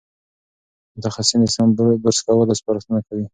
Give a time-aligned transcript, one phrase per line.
[0.95, 1.67] متخصصین د سم
[2.03, 3.25] برس کولو سپارښتنه کوي.